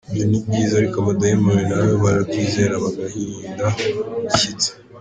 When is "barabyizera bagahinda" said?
2.03-3.65